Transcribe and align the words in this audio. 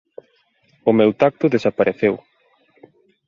O 0.89 0.91
meu 0.99 1.09
tacto 1.21 1.51
desapareceu. 1.55 2.13